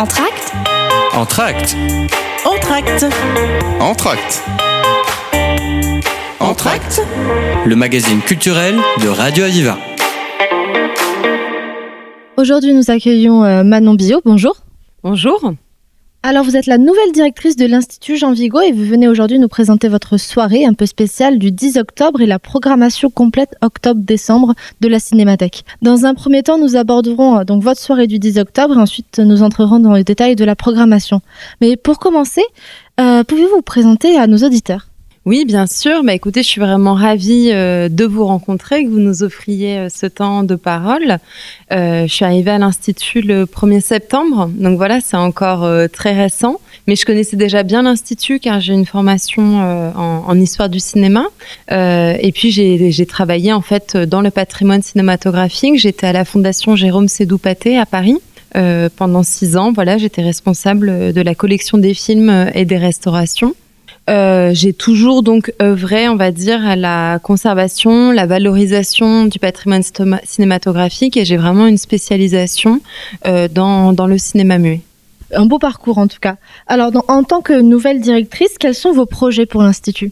[0.00, 0.54] Entracte
[1.12, 1.76] Entracte
[2.46, 3.04] Entracte
[3.80, 4.42] Entracte
[6.40, 7.02] Entracte
[7.66, 9.76] Le magazine culturel de Radio Aviva.
[12.38, 14.22] Aujourd'hui, nous accueillons euh, Manon Bio.
[14.24, 14.56] Bonjour.
[15.02, 15.52] Bonjour.
[16.22, 19.48] Alors, vous êtes la nouvelle directrice de l'Institut Jean Vigo et vous venez aujourd'hui nous
[19.48, 24.52] présenter votre soirée un peu spéciale du 10 octobre et la programmation complète octobre-décembre
[24.82, 25.64] de la Cinémathèque.
[25.80, 29.18] Dans un premier temps, nous aborderons euh, donc votre soirée du 10 octobre et ensuite
[29.18, 31.22] nous entrerons dans les détails de la programmation.
[31.62, 32.44] Mais pour commencer,
[33.00, 34.89] euh, pouvez-vous vous présenter à nos auditeurs?
[35.26, 36.02] Oui, bien sûr.
[36.02, 39.88] Bah, écoutez, je suis vraiment ravie euh, de vous rencontrer, que vous nous offriez euh,
[39.90, 41.18] ce temps de parole.
[41.72, 46.58] Euh, je suis arrivée à l'Institut le 1er septembre, donc voilà, c'est encore très récent.
[46.86, 51.26] Mais je connaissais déjà bien l'Institut car j'ai une formation en, en, histoire du cinéma.
[51.70, 55.78] et puis j'ai travaillé en fait dans le patrimoine cinématographique.
[55.78, 58.16] J'étais à la Fondation Jérôme Sédou-Paté à Paris.
[58.96, 63.54] pendant six ans, voilà, j'étais responsable de la collection des films et des restaurations.
[64.08, 69.82] Euh, j'ai toujours donc œuvré, on va dire, à la conservation, la valorisation du patrimoine
[70.24, 72.80] cinématographique et j'ai vraiment une spécialisation
[73.26, 74.80] euh, dans, dans, le cinéma muet.
[75.32, 76.36] Un beau parcours en tout cas.
[76.66, 80.10] Alors, en tant que nouvelle directrice, quels sont vos projets pour l'Institut?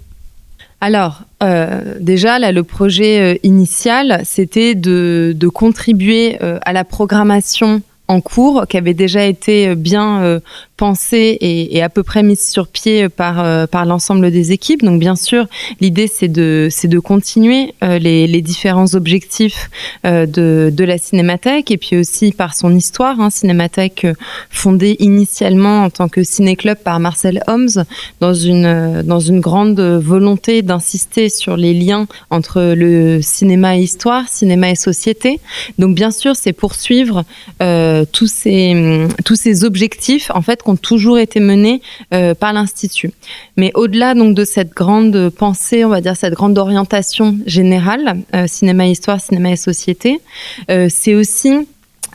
[0.80, 8.20] Alors, euh, déjà, là, le projet initial, c'était de, de, contribuer à la programmation en
[8.20, 10.40] cours, qui avait déjà été bien
[10.78, 14.82] pensée et, à peu près mise sur pied par euh, par l'ensemble des équipes.
[14.82, 15.46] Donc bien sûr,
[15.80, 19.70] l'idée c'est de c'est de continuer euh, les, les, différents objectifs
[20.06, 23.20] euh, de de la Cinémathèque et puis aussi par son histoire.
[23.20, 24.06] Hein, Cinémathèque
[24.50, 27.84] fondée initialement en tant que ciné-club par Marcel Holmes
[28.20, 34.28] dans une dans une grande volonté d'insister sur les liens entre le cinéma et histoire,
[34.28, 35.40] cinéma et société.
[35.78, 37.24] Donc bien sûr, c'est poursuivre
[38.12, 41.80] tous ces tous ces objectifs en fait ont toujours été menées
[42.12, 43.10] euh, par l'institut.
[43.56, 48.46] Mais au-delà donc de cette grande pensée, on va dire cette grande orientation générale, euh,
[48.46, 50.20] cinéma histoire, cinéma et société,
[50.70, 51.66] euh, c'est aussi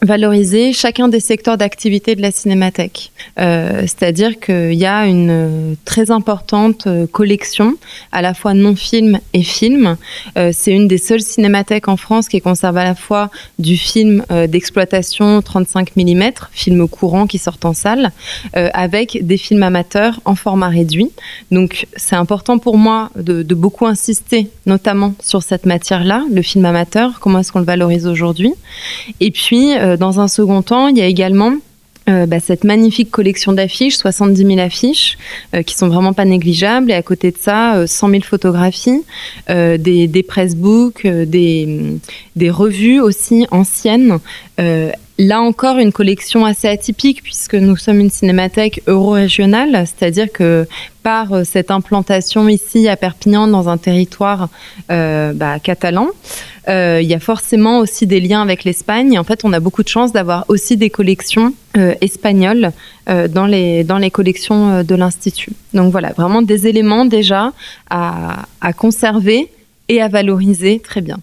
[0.04, 3.12] valoriser chacun des secteurs d'activité de la cinémathèque.
[3.40, 7.76] Euh, C'est-à-dire qu'il y a une très importante euh, collection,
[8.12, 9.98] à la fois non-film et film.
[10.38, 14.24] Euh, C'est une des seules cinémathèques en France qui conserve à la fois du film
[14.32, 18.12] euh, d'exploitation 35 mm, film courant qui sort en salle,
[18.56, 21.10] euh, avec des films amateurs en format réduit.
[21.52, 27.20] Donc c'est important pour moi de, beaucoup insister, notamment sur cette matière-là, le film amateur,
[27.20, 28.54] comment est-ce qu'on le valorise aujourd'hui.
[29.20, 31.54] Et puis, euh, dans un second temps, il y a également
[32.10, 35.18] euh, bah, cette magnifique collection d'affiches, 70 000 affiches,
[35.56, 36.92] euh, qui sont vraiment pas négligeables.
[36.92, 39.04] Et à côté de ça, euh, 100 000 photographies,
[39.50, 44.20] euh, des, des pressbooks, euh, des revues aussi anciennes.
[45.20, 50.68] Là encore, une collection assez atypique puisque nous sommes une cinémathèque euro-régionale, c'est-à-dire que
[51.04, 54.50] par euh, cette implantation ici à Perpignan dans un territoire
[54.92, 56.08] euh, bah, catalan,
[56.68, 59.20] euh, il y a forcément aussi des liens avec l'Espagne.
[59.20, 61.54] En fait, on a beaucoup de chance d'avoir aussi des collections
[62.02, 62.72] espagnoles
[63.08, 65.52] dans les dans les collections de l'institut.
[65.74, 67.52] Donc voilà, vraiment des éléments déjà
[67.90, 69.50] à, à conserver
[69.90, 71.18] et à valoriser très bien.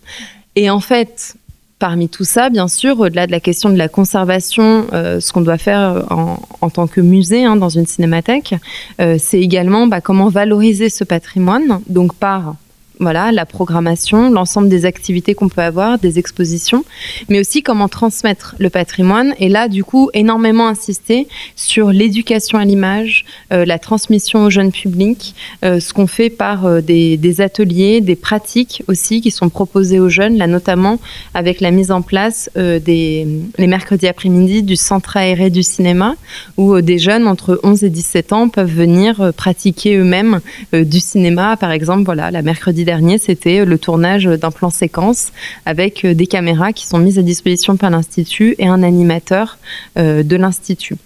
[0.56, 1.36] Et en fait,
[1.80, 5.40] Parmi tout ça, bien sûr, au-delà de la question de la conservation, euh, ce qu'on
[5.40, 8.54] doit faire en, en, tant que musée hein, dans une cinémathèque,
[9.00, 12.56] euh, c'est également bah, comment valoriser ce patrimoine, donc par
[13.00, 16.84] voilà, la programmation, l'ensemble des activités qu'on peut avoir, des expositions,
[17.30, 19.34] mais aussi comment transmettre le patrimoine.
[19.38, 24.70] Et là, du coup, énormément insister sur l'éducation à l'image, euh, la transmission au jeune
[24.70, 25.34] public,
[25.64, 29.98] euh, ce qu'on fait par euh, des, des, ateliers, des pratiques aussi qui sont proposées
[29.98, 31.00] aux jeunes, là notamment
[31.32, 33.26] avec la mise en place des
[33.58, 36.16] les mercredis après-midi du centre aéré du cinéma,
[36.56, 40.40] où des jeunes entre 11 et 17 ans peuvent venir pratiquer eux-mêmes
[40.72, 45.30] du cinéma, par exemple, voilà, la mercredi dernier, c'était le tournage d'un plan séquence
[45.64, 49.58] avec des caméras qui sont mises à disposition par l'Institut et un animateur
[49.96, 50.96] euh, de l'Institut.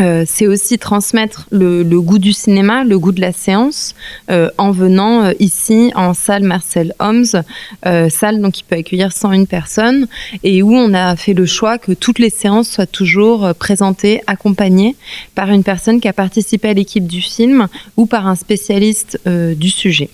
[0.00, 3.94] Euh, c'est aussi transmettre le, goût du cinéma, le goût de la séance,
[4.30, 7.42] euh, en venant euh, ici en salle Marcel Holmes,
[7.86, 10.06] euh, salle donc qui peut accueillir 101 personnes,
[10.42, 14.22] et où on a fait le choix que toutes les séances soient toujours euh, présentées,
[14.26, 14.96] accompagnées
[15.34, 19.54] par une personne qui a participé à l'équipe du film ou par un spécialiste euh,
[19.54, 20.08] du sujet.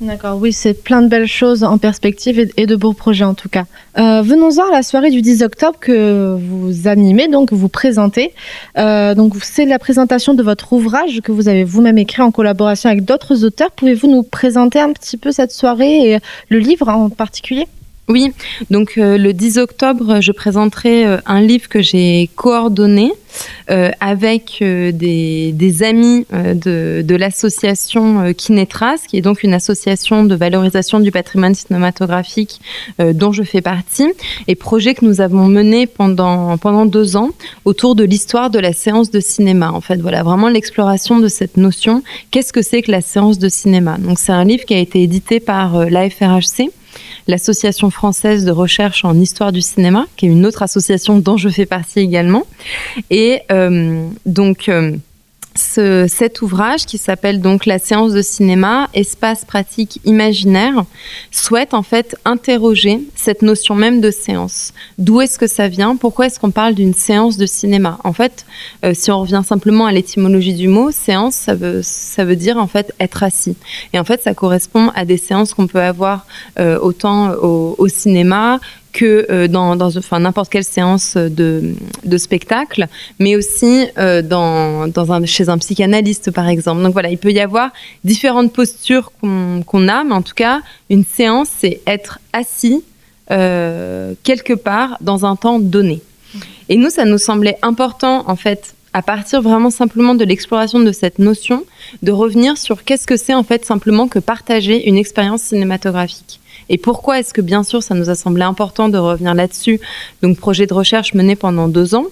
[0.00, 3.50] D'accord, oui, c'est plein de belles choses en perspective et, de beaux projets en tout
[3.50, 3.64] cas.
[3.98, 8.32] Euh, Venons-en à la soirée du 10 octobre que vous animez, donc vous présentez.
[8.78, 12.88] Euh, donc c'est la présentation de votre ouvrage que vous avez vous-même écrit en collaboration
[12.88, 13.72] avec d'autres auteurs.
[13.72, 16.18] Pouvez-vous nous présenter un petit peu cette soirée et
[16.48, 17.66] le livre en particulier?
[18.10, 18.32] Oui,
[18.70, 23.12] donc euh, le 10 octobre, je présenterai euh, un livre que j'ai coordonné
[23.70, 30.98] euh, avec des, amis de, de l'association Kinetras, qui est donc une association de valorisation
[30.98, 32.60] du patrimoine cinématographique
[32.98, 34.08] dont je fais partie,
[34.48, 37.30] et projet que nous avons mené pendant, pendant deux ans
[37.64, 39.70] autour de l'histoire de la séance de cinéma.
[39.70, 42.02] En fait, voilà, vraiment l'exploration de cette notion.
[42.32, 43.96] Qu'est-ce que c'est que la séance de cinéma?
[43.98, 46.70] Donc c'est un livre qui a été édité par l'AFRHC
[47.26, 51.48] l'Association française de recherche en histoire du cinéma, qui est une autre association dont je
[51.48, 52.46] fais partie également.
[53.10, 54.70] Et euh, donc,
[55.78, 60.84] euh, cet ouvrage qui s'appelle donc la séance de cinéma, espace pratique imaginaire,
[61.30, 64.72] souhaite en fait interroger cette notion même de séance.
[64.98, 65.96] D'où est-ce que ça vient?
[65.96, 67.98] Pourquoi est-ce qu'on parle d'une séance de cinéma?
[68.04, 68.46] En fait,
[68.84, 72.56] euh, si on revient simplement à l'étymologie du mot, séance, ça veut, ça veut dire
[72.56, 73.56] en fait être assis.
[73.92, 76.26] Et en fait, ça correspond à des séances qu'on peut avoir
[76.58, 78.60] euh, autant au, au cinéma
[78.92, 82.86] que euh, dans, dans enfin, n'importe quelle séance de, de, spectacle,
[83.18, 86.82] mais aussi euh, dans, dans un, chez un psychanalyste, par exemple.
[86.82, 87.70] Donc voilà, il peut y avoir
[88.04, 92.82] différentes postures qu'on a, mais en tout cas, une séance, c'est être assis
[93.30, 96.00] euh, quelque part dans un temps donné.
[96.68, 100.92] Et nous, ça nous semblait important, en fait, à partir vraiment simplement de l'exploration de
[100.92, 101.64] cette notion,
[102.02, 106.40] de revenir sur qu'est-ce que c'est en fait simplement que partager une expérience cinématographique.
[106.68, 109.80] Et pourquoi est-ce que, bien sûr, ça nous a semblé important de revenir là-dessus
[110.22, 112.06] Donc, projet de recherche mené pendant deux ans.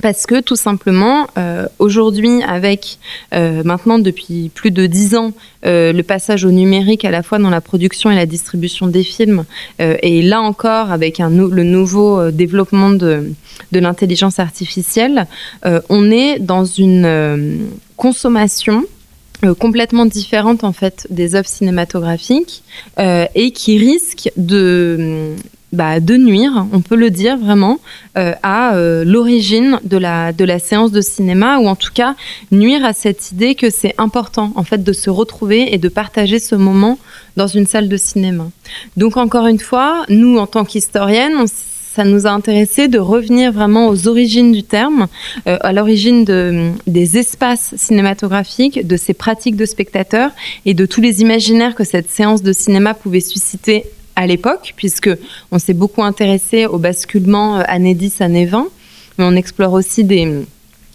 [0.00, 2.98] Parce que tout simplement, euh, aujourd'hui, avec
[3.34, 5.32] euh, maintenant depuis plus de dix ans,
[5.64, 9.04] euh, le passage au numérique à la fois dans la production et la distribution des
[9.04, 9.44] films,
[9.78, 13.32] et là encore avec le nouveau développement de,
[13.70, 15.26] de l'intelligence artificielle,
[15.88, 18.84] on est dans une consommation
[19.58, 22.62] complètement différente en fait des œuvres cinématographiques
[22.98, 25.34] et qui risque de
[25.72, 27.80] bah, de nuire, on peut le dire vraiment,
[28.18, 28.74] euh, à
[29.04, 32.14] l'origine de la, de la séance de cinéma, ou en tout cas
[32.50, 36.38] nuire à cette idée que c'est important en fait de se retrouver et de partager
[36.38, 36.98] ce moment
[37.36, 38.50] dans une salle de cinéma.
[38.96, 41.46] Donc encore une fois, nous en tant qu'historiennes,
[41.94, 45.08] ça nous a intéressé de revenir vraiment aux origines du terme,
[45.46, 50.30] euh, à l'origine de, des espaces cinématographiques, de ces pratiques de spectateurs
[50.64, 53.84] et de tous les imaginaires que cette séance de cinéma pouvait susciter
[54.16, 55.10] à l'époque, puisque
[55.50, 58.68] on s'est beaucoup intéressé au basculement euh, années 10, années 20,
[59.18, 60.44] mais on explore aussi des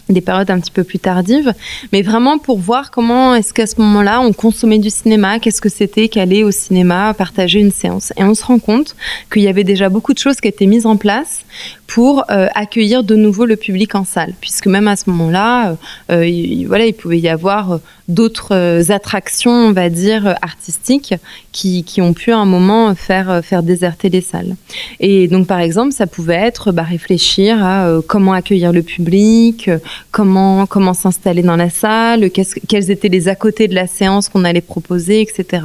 [0.08, 1.52] des périodes un petit peu plus tardives,
[1.92, 5.68] mais vraiment pour voir comment est-ce qu'à ce, moment-là on consommait du cinéma, qu'est-ce que
[5.68, 8.12] c'était qu'aller au cinéma, partager une séance.
[8.16, 8.96] Et on se rend compte
[9.32, 11.44] qu'il y avait déjà beaucoup de choses qui étaient mises en place
[11.88, 15.76] pour euh, accueillir de nouveau le public en salle, puisque même à ce moment-là,
[16.12, 21.14] euh, il, voilà, il pouvait y avoir d'autres attractions, on va dire, artistiques
[21.50, 24.54] qui, qui, ont pu à un moment faire, faire déserter les salles.
[25.00, 29.70] Et donc, par exemple, ça pouvait être bah, réfléchir à euh, comment accueillir le public,
[30.10, 34.44] comment, comment s'installer dans la salle, quels étaient les à côté de la séance qu'on
[34.44, 35.64] allait proposer, etc.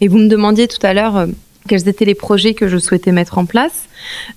[0.00, 1.26] Et vous me demandiez tout à l'heure euh,
[1.68, 3.88] quels étaient les projets que je souhaitais mettre en place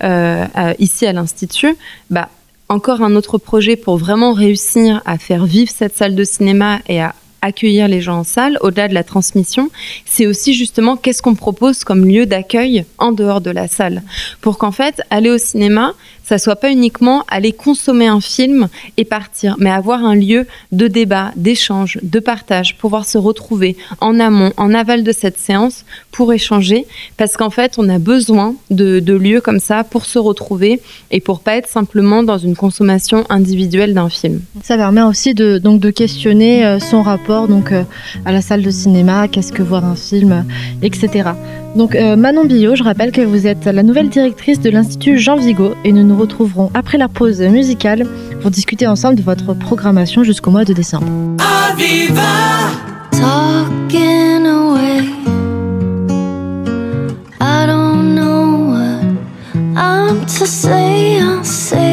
[0.04, 0.46] euh,
[0.80, 1.76] ici à l'Institut.
[2.10, 2.30] Bah,
[2.70, 7.02] encore un autre projet pour vraiment réussir à faire vivre cette salle de cinéma et
[7.02, 9.70] à accueillir les gens en salle, au-delà de la transmission,
[10.06, 14.04] c'est aussi justement qu'est-ce qu'on propose comme lieu d'accueil en dehors de la salle.
[14.42, 15.94] Pour qu'en fait, aller au cinéma,
[16.24, 20.88] ça soit pas uniquement aller consommer un film et partir, mais avoir un lieu de
[20.88, 25.86] débat, d'échange, de partage, pouvoir se retrouver en amont, en aval de cette séance
[26.18, 30.82] pour échanger, parce qu'en fait, on a besoin de, lieux comme ça pour se retrouver
[31.12, 34.42] et pour pas être simplement dans une consommation individuelle d'un film.
[34.64, 37.84] Ça permet aussi de, donc de questionner euh, son rapport donc euh,
[38.26, 40.44] à la salle de cinéma, qu'est-ce que voir un film,
[40.82, 41.30] etc.
[41.76, 45.36] Donc euh, Manon Billot, je rappelle que vous êtes la nouvelle directrice de l'Institut Jean
[45.36, 48.08] Vigo et nous nous retrouverons après la pause musicale
[48.42, 51.06] pour discuter ensemble de votre programmation jusqu'au mois de décembre.
[60.38, 61.87] to say I'll say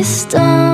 [0.00, 0.69] distance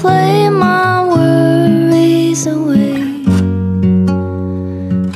[0.00, 3.24] play my worries away.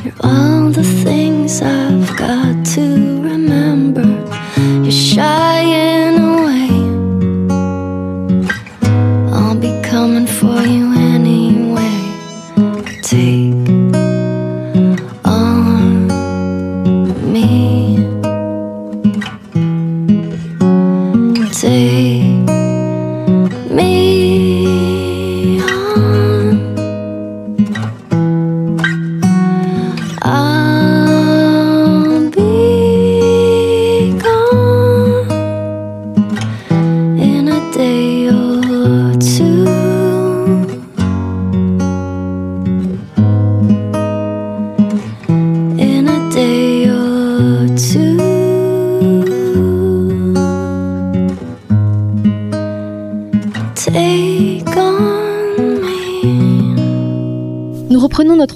[0.03, 3.12] You're all the things I've got to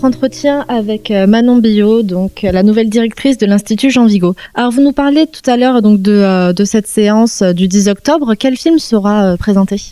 [0.06, 4.34] entretien avec euh, Manon Billot, donc euh, la nouvelle directrice de l'Institut Jean Vigo.
[4.54, 7.88] Alors vous nous parlez tout à l'heure donc de, euh, de cette séance du 10
[7.88, 8.34] octobre.
[8.38, 9.82] Quel film sera présenté?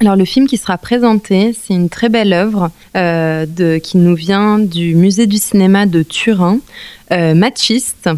[0.00, 4.60] Alors le film qui sera présenté, c'est une très belle œuvre de, qui nous vient
[4.60, 6.60] du musée du cinéma de Turin,
[7.10, 8.08] euh, Machiste,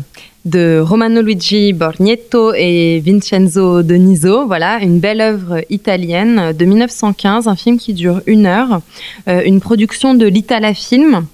[0.44, 4.46] de Romano Luigi Borghetto et Vincenzo Donizo.
[4.46, 8.80] Voilà, une belle œuvre italienne de 1915, un film qui dure une heure,
[9.28, 11.26] euh, une production de l'Itala Film.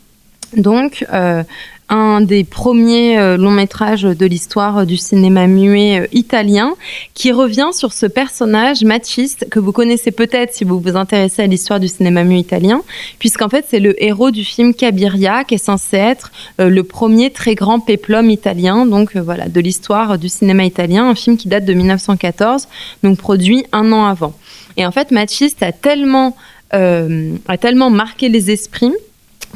[0.57, 1.43] Donc, euh,
[1.89, 6.75] un des premiers euh, longs métrages de l'histoire du cinéma muet euh, italien
[7.15, 11.47] qui revient sur ce personnage machiste que vous connaissez peut-être si vous vous intéressez à
[11.47, 12.83] l'histoire du cinéma muet italien,
[13.19, 17.31] puisqu'en fait c'est le héros du film Cabiria qui est censé être euh, le premier
[17.31, 21.65] très grand péplum italien, donc voilà, de l'histoire du cinéma italien, un film qui date
[21.65, 22.69] de 1914,
[23.03, 24.35] donc produit un an avant.
[24.77, 26.37] Et en fait, Machiste a tellement,
[26.75, 28.93] euh, a tellement marqué les esprits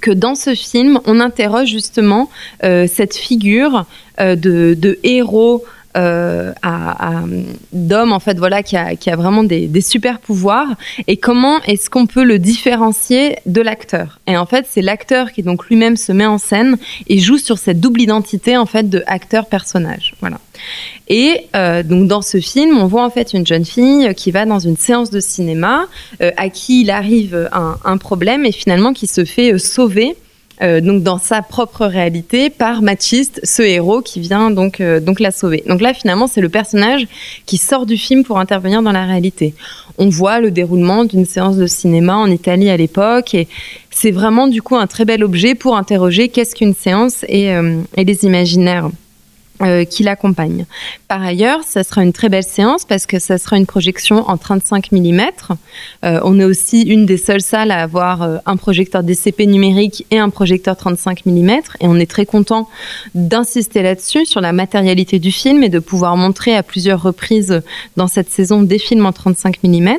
[0.00, 2.30] que dans ce film, on interroge justement
[2.64, 3.85] euh, cette figure
[4.21, 5.64] euh, de, de héros
[5.97, 10.68] euh, en fait voilà qui a, vraiment des, super pouvoirs.
[11.06, 14.20] Et comment est-ce qu'on peut le différencier de l'acteur?
[14.26, 16.76] Et en fait c'est l'acteur qui donc lui-même se met en scène
[17.09, 20.14] et joue sur cette double identité en fait de acteur personnage.
[20.20, 20.38] Voilà.
[21.09, 24.47] Et euh, donc dans ce film, on voit en fait une jeune fille qui va
[24.47, 25.87] dans une séance de cinéma,
[26.23, 30.16] euh, à qui il arrive un, un problème et finalement qui se fait euh, sauver.
[30.62, 35.20] Euh, donc dans sa propre réalité par Machiste, ce héros qui vient donc euh, donc
[35.20, 35.62] la sauver.
[35.66, 37.06] Donc là finalement c'est le personnage
[37.46, 39.54] qui sort du film pour intervenir dans la réalité.
[39.98, 43.48] On voit le déroulement d'une séance de cinéma en Italie à l'époque et
[43.90, 47.80] c'est vraiment du coup un très bel objet pour interroger qu'est-ce qu'une séance et, euh,
[47.96, 48.90] et les imaginaires
[49.62, 50.66] euh, qui l'accompagnent.
[51.08, 54.36] Par ailleurs, ça sera une très belle séance parce que ça sera une projection en
[54.36, 55.20] 35 mm.
[56.04, 60.06] Euh, on est aussi une des seules salles à avoir euh, un projecteur DCP numérique
[60.10, 61.50] et un projecteur 35 mm.
[61.80, 62.68] Et on est très content
[63.14, 67.62] d'insister là-dessus, sur la matérialité du film et de pouvoir montrer à plusieurs reprises
[67.96, 69.90] dans cette saison des films en 35 mm.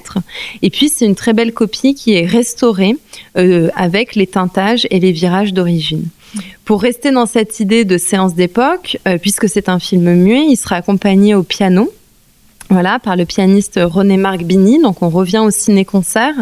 [0.62, 2.96] Et puis, c'est une très belle copie qui est restaurée
[3.38, 6.06] euh, avec les teintages et les virages d'origine.
[6.66, 10.56] Pour rester dans cette idée de séance d'époque, euh, puisque c'est un film muet, il
[10.56, 11.92] sera accompagné au piano.
[12.72, 14.82] Voilà, par le pianiste René Marc Bini.
[14.82, 16.34] Donc, on revient au ciné-concert,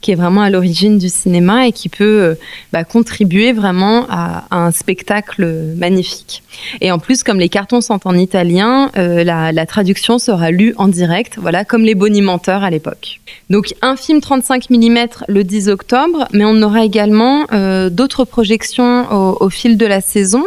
[0.00, 2.34] qui est vraiment à l'origine du cinéma et qui peut euh,
[2.72, 6.42] bah, contribuer vraiment à, un spectacle magnifique.
[6.80, 10.88] Et en plus, comme les cartons sont en italien, euh, la, traduction sera lue en
[10.88, 13.20] direct, voilà, comme les bonimenteurs à l'époque.
[13.48, 19.06] Donc, un film 35 mm le 10 octobre, mais on aura également euh, d'autres projections
[19.40, 20.42] au fil de la saison.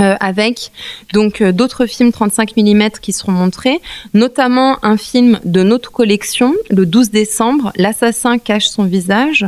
[0.00, 0.72] Euh, avec
[1.12, 3.80] donc euh, d'autres films 35 mm qui seront montrés,
[4.12, 9.46] notamment un film de notre collection le 12 décembre, L'assassin cache son visage,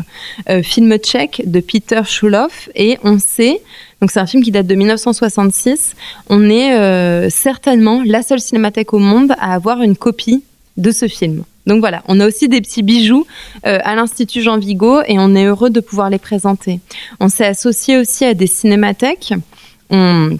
[0.48, 3.60] euh, film tchèque de Peter Schuloff et on sait
[4.00, 5.96] donc c'est un film qui date de 1966.
[6.28, 10.44] On est certainement la seule cinémathèque au monde à avoir une copie
[10.76, 11.44] de ce film.
[11.66, 13.26] Donc voilà, on a aussi des petits bijoux
[13.62, 16.80] à l'Institut Jean Vigo et on est heureux de pouvoir les présenter.
[17.20, 19.32] On s'est associé aussi à des cinémathèques.
[19.90, 20.38] On,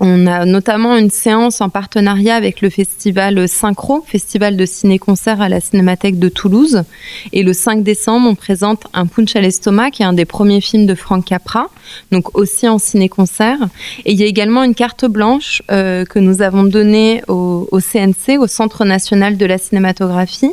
[0.00, 5.60] a notamment une séance en partenariat avec le festival Synchro, festival de ciné-concert à la
[5.60, 6.84] Cinémathèque de Toulouse.
[7.32, 10.60] Et le 5 décembre, on présente un Punch à l'estomac, qui est un des premiers
[10.60, 11.66] films de Frank Capra,
[12.12, 13.58] donc aussi en ciné-concert.
[14.04, 17.80] Et il y a également une carte blanche euh, que nous avons donnée au, au,
[17.80, 20.52] CNC, au Centre national de la cinématographie,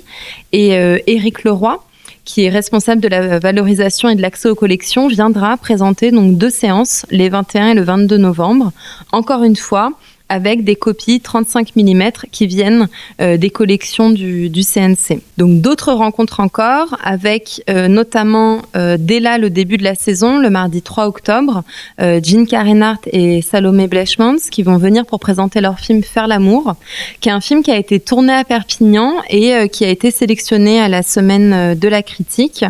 [0.53, 1.79] et euh, Éric Leroy
[2.25, 6.49] qui est responsable de la valorisation et de l'accès aux collections, viendra présenter donc deux
[6.49, 8.71] séances, les 21 et le 22 novembre.
[9.11, 9.91] Encore une fois,
[10.29, 12.87] avec des copies 35 mm qui viennent
[13.21, 15.21] euh, des collections du, CNC.
[15.37, 20.39] Donc d'autres rencontres encore avec euh, notamment euh, dès là le début de la saison,
[20.39, 21.63] le mardi 3 octobre,
[21.99, 26.75] Jean Karenhardt et Salomé Blechmans qui vont venir pour présenter leur film Faire l'amour,
[27.19, 30.79] qui est un film qui a été tourné à Perpignan et qui a été sélectionné
[30.79, 32.65] à la semaine de la critique.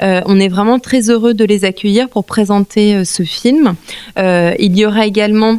[0.00, 3.74] on est vraiment très heureux de les accueillir pour présenter ce film.
[4.16, 5.58] il y aura également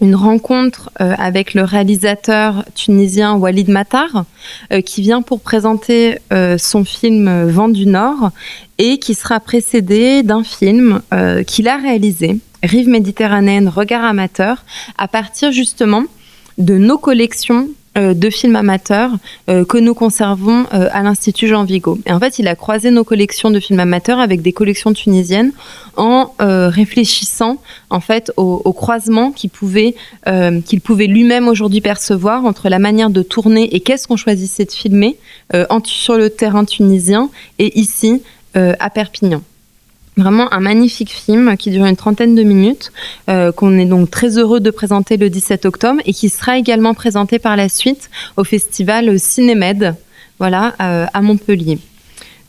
[0.00, 4.24] une rencontre euh, avec le réalisateur tunisien Walid Matar,
[4.72, 8.30] euh, qui vient pour présenter euh, son film Vent du Nord
[8.78, 11.02] et qui sera précédé d'un film
[11.46, 14.64] qu'il a réalisé, Rive méditerranéenne, regard amateur,
[14.98, 16.04] à partir justement
[16.58, 19.10] de nos collections de films amateurs
[19.48, 21.98] euh, que nous conservons euh, à l'Institut Jean Vigo.
[22.06, 25.52] Et en fait, il a croisé nos collections de films amateurs avec des collections tunisiennes
[25.96, 27.58] en réfléchissant
[27.90, 29.94] en fait au, croisement qu'il pouvait,
[30.64, 34.72] qu'il pouvait lui-même aujourd'hui percevoir entre la manière de tourner et qu'est-ce qu'on choisissait de
[34.72, 35.18] filmer
[35.84, 37.28] sur le terrain tunisien
[37.58, 38.22] et ici
[38.54, 39.42] à Perpignan.
[40.16, 42.92] Vraiment un magnifique film qui dure une trentaine de minutes,
[43.30, 46.92] euh, qu'on est donc très heureux de présenter le 17 octobre et qui sera également
[46.92, 49.94] présenté par la suite au festival Cinémed,
[50.38, 51.78] voilà, euh, à Montpellier.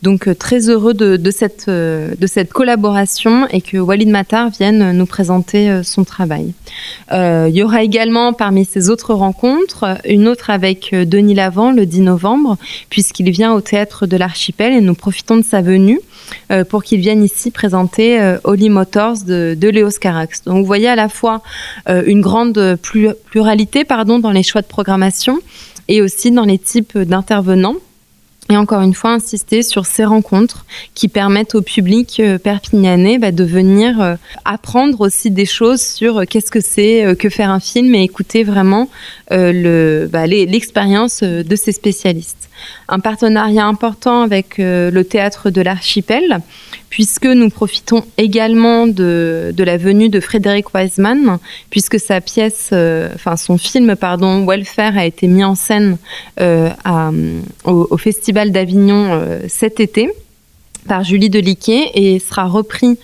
[0.04, 4.92] Donc euh, très heureux de, cette, euh, de cette collaboration et que Walid Matar vienne
[4.92, 6.54] nous présenter euh, son travail.
[7.12, 12.02] il y aura également parmi ces autres rencontres une autre avec Denis Lavant le 10
[12.02, 12.58] novembre
[12.89, 16.02] puisqu'il vient au théâtre de l'Archipel et nous profitons de sa venue
[16.70, 20.44] pour qu'il vienne ici présenter Holly Motors de, de Léos Carax.
[20.44, 21.42] Donc vous voyez à la fois
[21.88, 25.39] une grande pluralité pardon, dans les choix de programmation
[25.88, 27.78] et aussi dans les types d'intervenants
[28.49, 33.32] et encore une fois, insister sur ces rencontres qui permettent au public euh, perpignanais bah,
[33.32, 37.60] de venir euh, apprendre aussi des choses sur euh, qu'est-ce que c'est que faire un
[37.60, 38.89] film et écouter vraiment
[39.34, 42.50] bah, l'expérience de ces spécialistes.
[42.88, 46.41] Un partenariat important avec le théâtre de l'archipel,
[46.93, 51.39] puisque nous profitons également de, la venue de Frédéric Wiseman,
[51.72, 55.98] puisque sa pièce, euh, son film, pardon, Welfare a été mis en scène
[56.39, 56.69] euh,
[57.63, 60.08] au, Festival d'Avignon euh, cet été
[60.88, 63.00] par Julie Deliquet et sera repris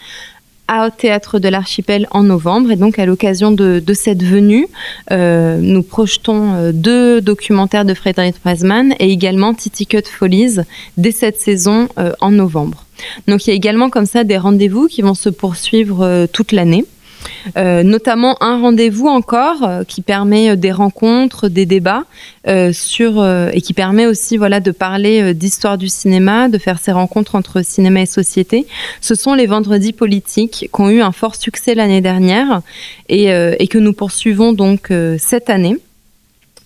[0.70, 2.72] au théâtre de l'Archipel en novembre.
[2.72, 4.68] Et donc, à l'occasion de, cette venue,
[5.12, 10.60] nous projetons deux documentaires de Frédéric Wiseman et également Titi Cut Follies
[10.98, 11.90] dès cette saison
[12.22, 12.86] en novembre.
[13.28, 16.52] Donc il y a également comme ça des rendez-vous qui vont se poursuivre euh, toute
[16.52, 16.86] l'année.
[17.58, 22.06] Euh, notamment un rendez-vous encore euh, qui permet des rencontres, des débats
[22.72, 27.36] sur et qui permet aussi voilà de parler d'histoire du cinéma, de faire ces rencontres
[27.36, 28.66] entre cinéma et société.
[29.02, 32.62] Ce sont les vendredis politiques qui ont eu un fort succès l'année dernière
[33.08, 33.28] et,
[33.70, 35.78] que nous poursuivons donc cette année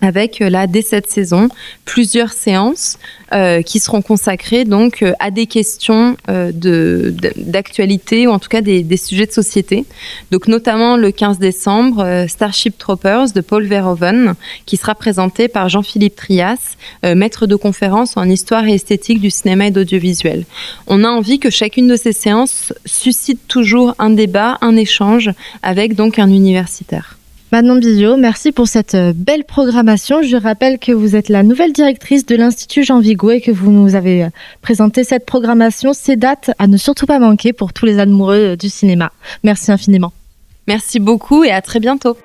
[0.04, 1.48] avec euh, là dès cette saison
[1.84, 2.98] plusieurs séances
[3.32, 8.60] euh, qui seront consacrées donc euh, à des questions de d'actualité ou en tout cas
[8.60, 9.84] des, des, sujets de société.
[10.30, 14.34] Donc notamment le 15 décembre Starship Troopers de Paul Verhoeven
[14.66, 19.66] qui sera présenté par Jean-Philippe Trias, maître de conférence en histoire et esthétique du cinéma
[19.66, 20.44] et d'audiovisuel.
[20.86, 25.30] On a envie que chacune de ces séances suscite toujours un débat, un échange
[25.62, 27.16] avec donc un universitaire.
[27.54, 30.22] Manon Billot, merci pour cette euh, belle programmation.
[30.22, 33.70] Je rappelle que vous êtes la nouvelle directrice de l'Institut Jean Vigo et que vous
[33.70, 34.28] nous avez euh,
[34.60, 38.56] présenté cette programmation, ces dates à ne surtout pas manquer pour tous les amoureux euh,
[38.56, 39.12] du cinéma.
[39.44, 40.12] Merci infiniment.
[40.66, 42.16] Merci beaucoup et à très bientôt.